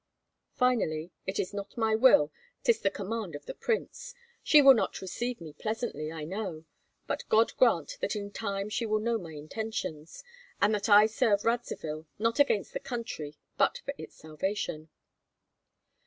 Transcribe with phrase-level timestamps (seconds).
[0.55, 2.31] Finally, it is not my will,
[2.63, 4.15] 'tis the command of the prince.
[4.41, 6.65] She will not receive me pleasantly, I know;
[7.05, 10.23] but God grant that in time she will know my intentions,
[10.59, 14.89] and that I serve Radzivill not against the country, but for its salvation."